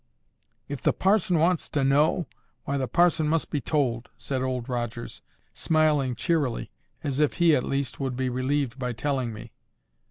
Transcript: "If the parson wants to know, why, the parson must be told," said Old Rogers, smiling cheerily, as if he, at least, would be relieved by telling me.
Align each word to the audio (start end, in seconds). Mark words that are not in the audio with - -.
"If 0.67 0.81
the 0.81 0.93
parson 0.93 1.37
wants 1.37 1.69
to 1.69 1.83
know, 1.83 2.25
why, 2.63 2.77
the 2.77 2.87
parson 2.87 3.27
must 3.27 3.51
be 3.51 3.61
told," 3.61 4.09
said 4.17 4.41
Old 4.41 4.67
Rogers, 4.67 5.21
smiling 5.53 6.15
cheerily, 6.15 6.71
as 7.03 7.19
if 7.19 7.33
he, 7.35 7.55
at 7.55 7.63
least, 7.63 7.99
would 7.99 8.15
be 8.15 8.27
relieved 8.27 8.79
by 8.79 8.93
telling 8.93 9.31
me. 9.31 9.51